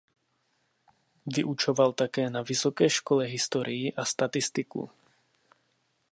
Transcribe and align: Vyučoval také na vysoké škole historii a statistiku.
Vyučoval 1.29 1.93
také 1.93 2.25
na 2.33 2.41
vysoké 2.41 2.89
škole 2.89 3.25
historii 3.29 3.91
a 3.93 4.05
statistiku. 4.05 4.89